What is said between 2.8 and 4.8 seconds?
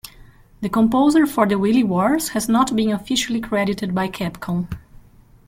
officially credited by Capcom.